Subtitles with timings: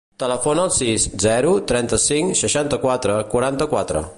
[0.21, 4.07] Telefona al sis, zero, trenta-cinc, seixanta-quatre, quaranta-quatre.